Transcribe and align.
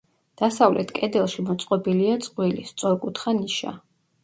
დასავლეთ 0.41 0.93
კედელში 0.99 1.45
მოწყობილია 1.51 2.17
წყვილი, 2.25 2.65
სწორკუთხა 2.73 3.39
ნიშა. 3.45 3.79